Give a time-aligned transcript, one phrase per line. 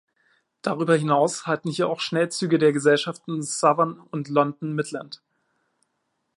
[0.63, 5.21] Darüber hinaus halten hier auch Schnellzüge der Gesellschaften Southern und London Midland.